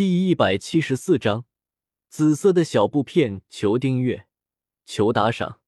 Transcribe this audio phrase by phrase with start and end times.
[0.00, 1.44] 第一百七十四章，
[2.08, 4.26] 紫色的小布片，求订阅，
[4.86, 5.60] 求打赏。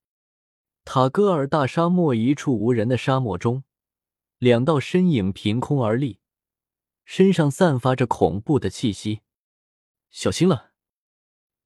[0.87, 3.65] 塔戈尔大沙漠一处无人的沙漠中，
[4.39, 6.19] 两道身影凭空而立，
[7.05, 9.21] 身上散发着恐怖的气息。
[10.09, 10.71] 小心了！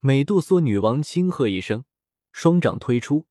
[0.01, 1.85] 美杜莎女王轻喝一声，
[2.33, 3.27] 双掌推出，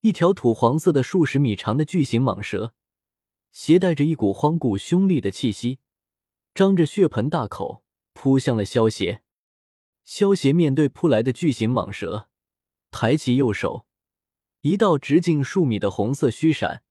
[0.00, 2.72] 一条土黄色的数十米长的巨型蟒蛇，
[3.52, 5.80] 携带着一股荒古凶厉的气息，
[6.54, 7.79] 张着血盆大口。
[8.22, 9.22] 扑向了萧邪，
[10.04, 12.28] 萧邪面对扑来的巨型蟒蛇，
[12.90, 13.86] 抬起右手，
[14.60, 16.82] 一道直径数米的红色虚闪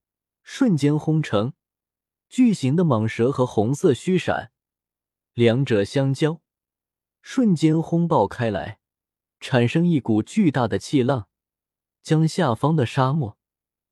[0.41, 1.53] 瞬间轰成。
[2.29, 4.51] 巨型的蟒蛇和红色虚闪
[5.33, 6.41] 两者相交，
[7.21, 8.79] 瞬间轰爆开来，
[9.39, 11.27] 产生一股巨大的气浪，
[12.01, 13.37] 将下方的沙漠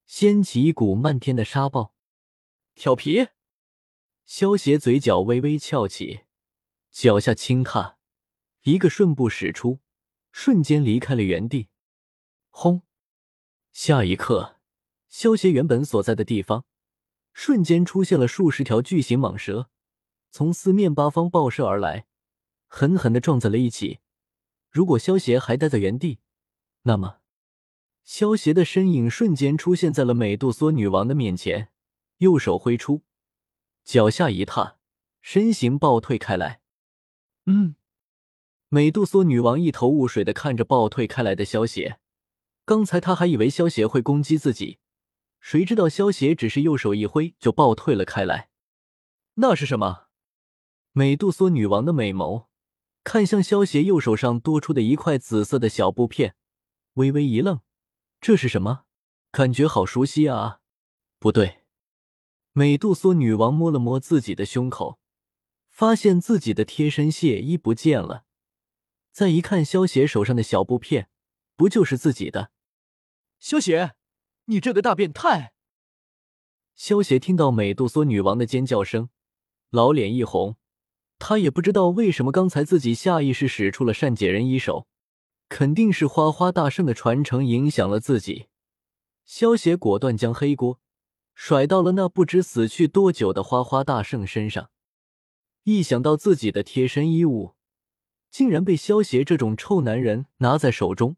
[0.07, 1.93] 掀起一股漫天的沙暴。
[2.73, 3.27] 调皮，
[4.25, 6.21] 萧邪嘴角微微翘起。
[6.99, 7.99] 脚下轻踏，
[8.63, 9.81] 一个顺步使出，
[10.31, 11.69] 瞬间离开了原地。
[12.49, 12.81] 轰！
[13.71, 14.55] 下一刻，
[15.07, 16.65] 萧协原本所在的地方，
[17.33, 19.69] 瞬间出现了数十条巨型蟒蛇，
[20.31, 22.07] 从四面八方爆射而来，
[22.65, 23.99] 狠狠的撞在了一起。
[24.71, 26.17] 如果萧协还待在原地，
[26.81, 27.19] 那么，
[28.03, 31.69] 萧邪的身影瞬间出现在了美杜莎女王的面前，
[32.17, 33.03] 右手挥出，
[33.83, 34.79] 脚下一踏，
[35.21, 36.61] 身形暴退开来。
[37.49, 37.75] 嗯，
[38.67, 41.97] 美杜莎女王一头雾水的看着暴退开来的萧邪，
[42.65, 44.79] 刚才她还以为萧邪会攻击自己，
[45.39, 48.49] 谁知道萧邪只是右手一挥就暴退了开来。
[49.35, 50.07] 那是什么？
[50.91, 52.47] 美杜莎女王的美眸
[53.05, 56.35] 看向萧邪右手上多出的一块紫色的小布片，
[56.95, 57.61] 微微一愣，
[58.19, 58.83] 这是什么？
[59.31, 60.59] 感觉好熟悉啊！
[61.17, 61.59] 不对，
[62.51, 64.99] 美杜莎女王摸了摸自己的胸口。
[65.77, 68.23] 发现自己的贴身血衣不见了，
[69.11, 71.07] 再一看萧邪手上的小布片，
[71.55, 72.49] 不就是自己的？
[73.37, 73.93] 萧邪，
[74.45, 75.53] 你这个大变态！
[76.73, 79.09] 萧邪听到美杜莎女王的尖叫声，
[79.69, 80.55] 老脸一红。
[81.19, 84.87] 他也不知道为什么刚才自己下意识使出了善解人意手，
[85.47, 88.47] 肯定是花花大圣的传承影响了自己。
[89.25, 90.79] 萧邪果断将黑锅
[91.35, 94.71] 甩到了那不知死去多久的花花大圣身上。
[95.69, 97.55] 一想到自己的贴身衣物
[98.31, 101.17] 竟然被萧邪这种臭男人拿在手中，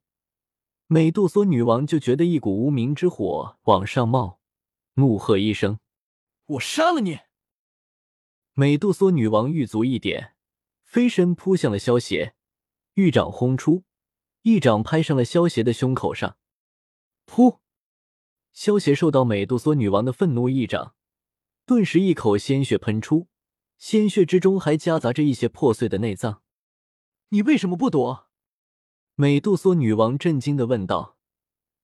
[0.88, 4.40] 美杜莎女王就觉得一股无名之火往上冒，
[4.96, 5.80] 怒喝一声
[6.48, 7.20] ：“我杀了你！”
[8.54, 10.34] 美杜莎女王玉足一点，
[10.81, 12.34] 飞身扑向了萧邪，
[12.96, 13.84] 玉掌轰出，
[14.42, 16.38] 一掌拍上了萧邪的胸口上。
[17.28, 17.60] 噗！
[18.52, 20.96] 萧邪受到美杜莎女王的愤怒一掌，
[21.68, 23.28] 顿时一口鲜血喷出。
[23.79, 26.44] 鲜血之中还夹杂着一些破碎的内脏，
[27.29, 28.28] 你为什么不躲？
[29.16, 31.17] 美杜莎女王震惊的问道，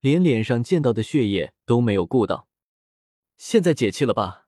[0.02, 2.50] 连脸上溅到的血液都没有顾到。
[3.38, 4.48] 现在解气了吧？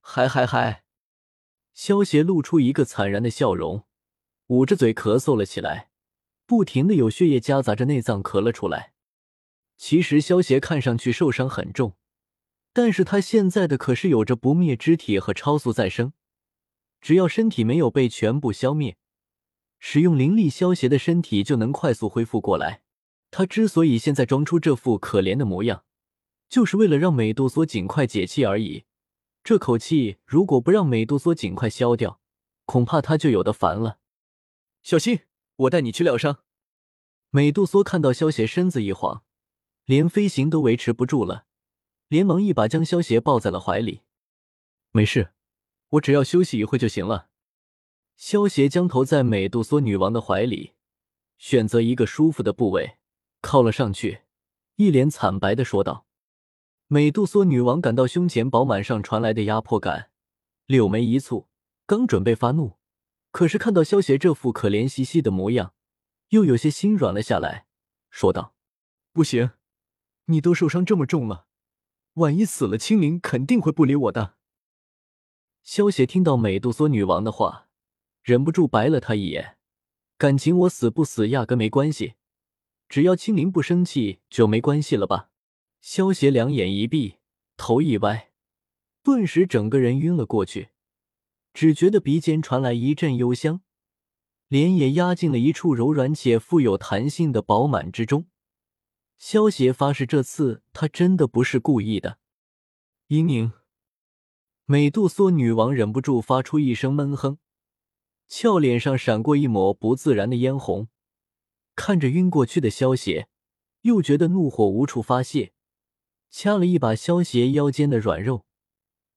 [0.00, 0.84] 嗨嗨嗨！
[1.72, 3.86] 萧邪露出一个惨然的笑容，
[4.48, 5.90] 捂着嘴咳嗽了起来，
[6.44, 8.92] 不停的有血液夹杂着内脏咳了出来。
[9.78, 11.96] 其实萧邪看上去受伤很重，
[12.74, 16.12] 但是他现在的可是有着不灭之体和超速再生。
[17.00, 18.96] 只要身体没有被全部消灭，
[19.78, 22.82] 使用灵力消邪的身体就能快速恢复过来。
[23.30, 25.84] 他之所以现在装出这副可怜的模样，
[26.48, 28.84] 就是为了让美杜莎尽快解气而已。
[29.42, 32.20] 这口气如果不让美杜莎尽快消掉，
[32.66, 33.98] 恐怕他就有的烦了。
[34.82, 35.20] 小心，
[35.56, 36.40] 我带你去疗伤。
[37.30, 39.22] 美杜莎看到萧邪身子一晃，
[39.84, 41.46] 连飞行都维持不住了，
[42.08, 44.02] 连忙一把将萧邪抱在了怀里。
[44.90, 45.32] 没事。
[45.90, 47.28] 我只要休息一会就行了。
[48.16, 50.74] 萧邪将头在美杜莎女王的怀里，
[51.38, 52.98] 选择一个舒服的部位，
[53.40, 54.22] 靠了上去，
[54.76, 56.06] 一脸惨白的说道
[56.86, 60.10] ：“美杜莎女王感到胸前饱满上传来的压迫感，
[60.66, 61.46] 柳眉一蹙，
[61.86, 62.78] 刚准备发怒，
[63.32, 65.72] 可是看到萧邪这副可怜兮兮的模样，
[66.28, 67.66] 又有些心软了下来，
[68.10, 68.54] 说道
[69.12, 69.52] ：‘不行，
[70.26, 71.46] 你都受伤这么重了，
[72.14, 74.34] 万一死了，青灵肯定会不理我的。’”
[75.72, 77.68] 萧邪听到美杜莎女王的话，
[78.24, 79.56] 忍不住白了她一眼。
[80.18, 82.14] 感情我死不死压根没关系，
[82.88, 85.30] 只要青灵不生气就没关系了吧？
[85.80, 87.18] 萧邪两眼一闭，
[87.56, 88.32] 头一歪，
[89.04, 90.70] 顿时整个人晕了过去，
[91.54, 93.60] 只觉得鼻尖传来一阵幽香，
[94.48, 98.26] 脸也压进了一处柔软且富有弹性的饱满之中。
[99.16, 102.18] 萧邪发誓，这次他真的不是故意的。
[103.08, 103.59] 嘤嘤。
[104.70, 107.38] 美杜莎女王忍不住发出一声闷哼，
[108.28, 110.86] 俏脸上闪过一抹不自然的嫣红，
[111.74, 113.26] 看着晕过去的萧邪，
[113.80, 115.50] 又觉得怒火无处发泄，
[116.30, 118.44] 掐了一把萧邪腰间的软肉，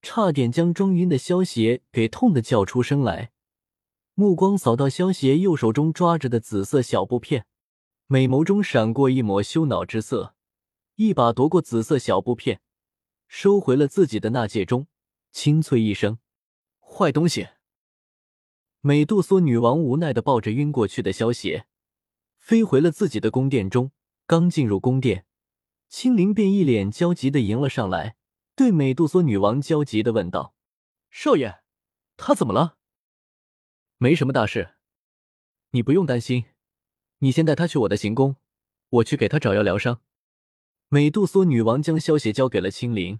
[0.02, 3.32] 差点将装晕的萧邪给痛得叫出声来。
[4.16, 7.46] 目光扫到萧邪右手中抓着的紫色小布片，
[8.08, 10.34] 美眸中闪过一抹羞恼之色，
[10.96, 12.60] 一把夺过紫色小布片，
[13.28, 14.88] 收回了自己的纳戒中，
[15.34, 16.20] 清脆一声
[16.80, 17.50] ：“坏东西。”
[18.80, 21.66] 美杜莎女王无奈的抱着晕过去的萧邪，
[22.38, 23.92] 飞回了自己的宫殿中。
[24.26, 25.26] 刚进入宫殿，
[25.90, 28.16] 青灵便一脸焦急的迎了上来，
[28.56, 30.56] 对美杜莎女王焦急的问道
[31.12, 31.62] ：“少爷，
[32.16, 32.78] 他怎么了
[33.98, 34.76] ？”“没什么大事，
[35.72, 36.46] 你不用担心。
[37.20, 38.38] 你先带他去我的行宫，
[38.90, 40.02] 我去给他找药疗伤。”
[40.88, 43.20] 美杜莎女王将萧邪交给了青灵，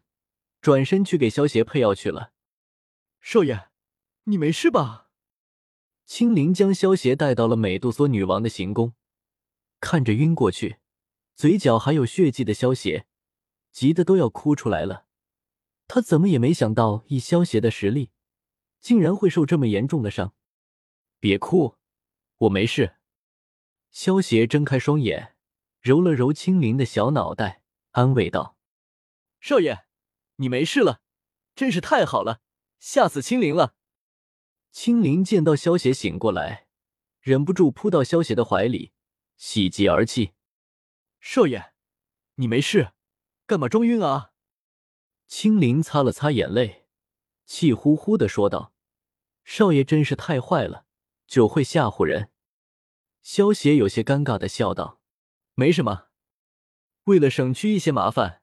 [0.64, 2.32] 转身去给萧邪配药去了。
[3.20, 3.68] “少爷，
[4.24, 5.10] 你没事吧？”
[6.08, 8.94] 青灵将萧邪带到了美杜莎女王的行宫，
[9.82, 10.78] 看着晕过去、
[11.36, 13.06] 嘴角还有血迹的萧邪，
[13.74, 15.06] 急得都要哭出来了。
[15.90, 18.12] 他怎么也没想到，以萧邪的实力，
[18.80, 20.34] 竟然会受这么严重的伤。
[21.20, 21.76] 别哭，
[22.38, 22.96] 我没事。
[23.92, 25.36] 萧邪睁开双眼，
[25.82, 28.56] 揉了揉青灵的小脑袋，安慰道
[29.42, 29.86] ：“少爷，
[30.36, 31.02] 你没事了，
[31.56, 32.42] 真是太好了，
[32.80, 33.76] 吓死青灵了。”
[34.72, 36.68] 青灵见到萧邪醒过来，
[37.20, 38.92] 忍不住扑到萧邪的怀里，
[39.38, 40.34] 喜极而泣
[41.22, 41.74] ：“少爷，
[42.36, 42.94] 你没事，
[43.46, 44.32] 干嘛装晕啊？”
[45.28, 46.88] 青灵擦了擦眼泪，
[47.46, 48.74] 气呼呼的说道
[49.44, 50.86] ：“少爷真是太坏了，
[51.26, 52.32] 就会吓唬人。”
[53.24, 55.00] 萧邪有些尴尬的笑道
[55.56, 56.10] ：“没什么，
[57.06, 58.43] 为了省去一些麻烦，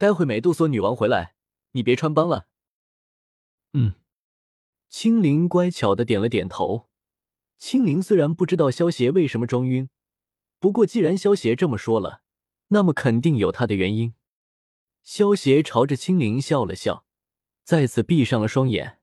[0.00, 1.34] 待会美杜莎女王回来，
[1.72, 2.46] 你别穿帮了。”
[3.74, 3.96] 嗯。
[4.88, 6.88] 青灵乖巧的点了点头。
[7.58, 9.90] 青灵虽然不知道萧邪为什么装晕，
[10.58, 12.22] 不过既然萧邪这么说了，
[12.68, 14.14] 那么肯定有他的原因。
[15.02, 17.04] 萧邪朝着青灵笑了笑，
[17.62, 19.00] 再次闭上了双眼。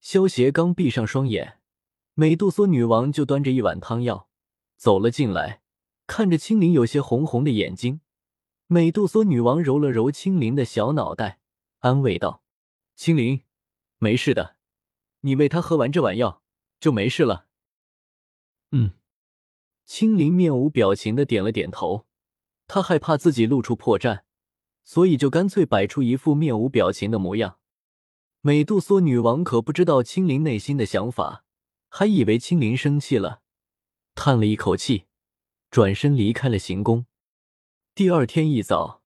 [0.00, 1.60] 萧邪刚闭上双眼，
[2.14, 4.28] 美杜莎女王就端着一碗汤药
[4.76, 5.62] 走了进来，
[6.08, 8.00] 看着青灵有些红红的眼睛，
[8.70, 11.40] 美杜莎女王揉了揉青灵的小脑袋，
[11.78, 12.42] 安慰道
[12.94, 13.42] ：“青灵，
[13.96, 14.56] 没事的。”
[15.22, 16.42] 你喂他喝完这碗药
[16.78, 17.46] 就没事了。
[18.72, 18.92] 嗯，
[19.86, 22.06] 青灵面无表情的点了点头。
[22.66, 24.20] 他害怕自己露出破绽，
[24.84, 27.58] 所以就干脆摆出一副面无表情的模样。
[28.42, 31.46] 美杜莎女王可不知道青灵内心的想法，
[31.88, 33.40] 还以为青灵生气了，
[34.14, 35.06] 叹了一口气，
[35.70, 37.06] 转身离开了行宫。
[37.98, 39.02] 第二天一早，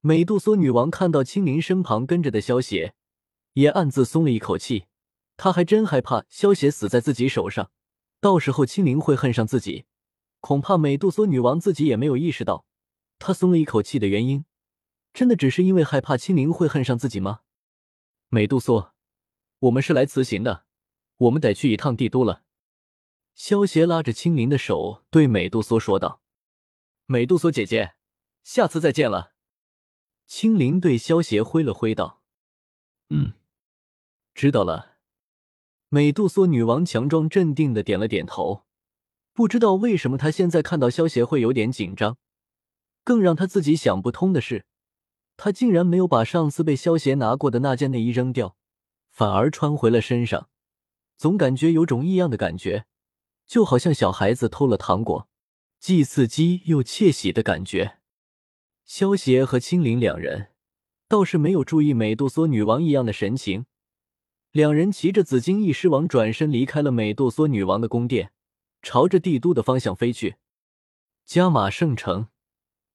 [0.00, 2.92] 美杜莎女王看到青灵身旁跟着的萧邪，
[3.52, 4.86] 也暗自松了一口气。
[5.36, 7.70] 她还真害怕萧邪死在自己手上，
[8.20, 9.84] 到时候青灵会恨上自己。
[10.40, 12.64] 恐怕美杜莎女王自己也没有意识到，
[13.20, 14.44] 她松了一口气的原因，
[15.14, 17.42] 真的只是因为害怕青灵会恨上自己吗？
[18.28, 18.92] 美杜莎，
[19.60, 20.64] 我们是来辞行的，
[21.18, 22.42] 我们得去一趟帝都了。
[23.36, 26.20] 萧邪拉着青灵的手对美杜莎说道
[27.06, 27.94] ：“美杜莎姐姐，
[28.42, 29.32] 下次再见了。”
[30.26, 32.22] 青灵对萧邪挥了挥道
[33.10, 33.34] ：“嗯，
[34.34, 34.96] 知道了。”
[35.90, 38.64] 美杜莎女王强装镇定的点了点头，
[39.34, 42.16] 不知道为什么她现在看到萧协会有点紧张。
[43.04, 44.64] 更让她自己想不通的是，
[45.36, 48.56] 她竟然没有把上次被萧协拿过的那件内衣扔掉，
[49.10, 50.48] 反而穿回了身上，
[51.18, 52.86] 总感觉有种异样的感觉，
[53.46, 55.28] 就好像小孩子偷了糖果，
[55.78, 57.98] 既刺激又窃喜的感觉。
[58.84, 60.48] 萧协和青灵两人
[61.08, 63.66] 倒是没有注意美杜莎女王异样的神情。
[64.50, 68.32] 两人骑着紫金翼狮王转身离开了美杜莎女王的宫殿，
[68.82, 70.36] 朝着帝都的方向飞去。
[71.24, 72.28] 加玛圣城，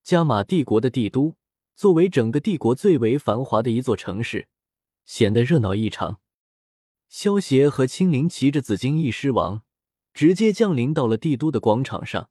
[0.04, 1.36] 加玛帝国的帝都，
[1.76, 4.48] 作为整个帝国最为繁华的一座城市，
[5.06, 6.20] 显得热闹异常。
[7.08, 9.64] 萧协和青灵骑着紫金翼狮王，
[10.14, 12.30] 直接降临到了帝都的广场上。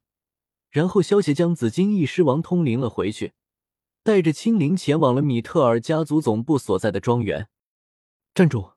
[0.69, 3.33] 然后，萧协将紫金翼狮王通灵了回去，
[4.07, 7.49] 带着青灵前往了米特尔家族总部所在的庄园。
[8.33, 8.71] 站住！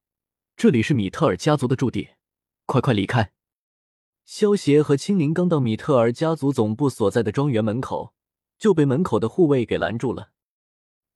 [0.57, 2.09] 这里是米特尔家族的驻地，
[2.67, 3.33] 快快离开！
[4.25, 8.13] 萧协和青灵刚到米特尔家族总部所在的庄园门口，
[8.59, 10.33] 就被门口的护卫给拦住了。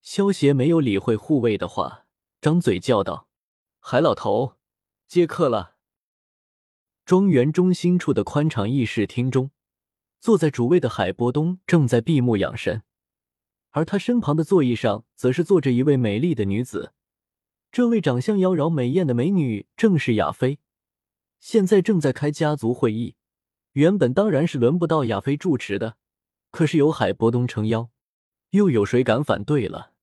[0.01, 2.07] 萧协没有理会护卫的话，
[2.41, 3.27] 张嘴叫道
[3.83, 4.55] ：“海老头，
[5.09, 5.75] 接客了。”
[7.05, 9.51] 庄园中心处的宽敞议事厅中，
[10.21, 12.85] 坐在主位的海波东正在闭目养神，
[13.75, 16.93] 而他身旁的座椅上，则是坐着一位美丽的女子。
[17.73, 20.61] 这位长相妖娆美艳的美女正是亚菲。
[21.41, 23.17] 现在正在开家族会议，
[23.73, 25.97] 原本当然是轮不到亚飞主持的，
[26.53, 27.91] 可是有海波东撑腰，
[28.51, 29.94] 又有谁敢反对了？